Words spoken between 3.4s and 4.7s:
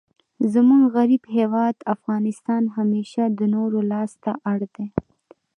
نورو لاس ته اړ